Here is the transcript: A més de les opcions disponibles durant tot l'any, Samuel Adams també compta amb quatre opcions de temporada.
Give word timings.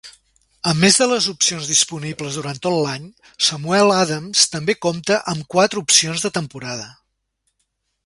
A 0.69 0.71
més 0.83 0.95
de 1.01 1.07
les 1.11 1.27
opcions 1.33 1.67
disponibles 1.71 2.39
durant 2.39 2.63
tot 2.67 2.79
l'any, 2.87 3.05
Samuel 3.49 3.95
Adams 3.99 4.49
també 4.57 4.79
compta 4.89 5.23
amb 5.35 5.49
quatre 5.57 5.85
opcions 5.87 6.27
de 6.29 6.37
temporada. 6.43 6.93